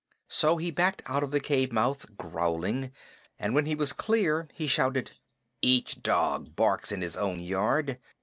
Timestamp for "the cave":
1.29-1.71